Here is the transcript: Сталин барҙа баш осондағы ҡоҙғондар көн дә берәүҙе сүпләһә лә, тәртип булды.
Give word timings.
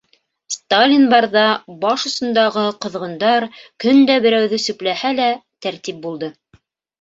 Сталин 0.53 1.03
барҙа 1.09 1.43
баш 1.83 2.05
осондағы 2.09 2.63
ҡоҙғондар 2.85 3.45
көн 3.85 4.01
дә 4.11 4.17
берәүҙе 4.25 4.61
сүпләһә 4.65 5.13
лә, 5.21 5.29
тәртип 5.67 6.03
булды. 6.09 6.33